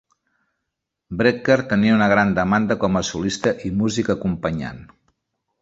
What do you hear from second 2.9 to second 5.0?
a solista i músic acompanyant.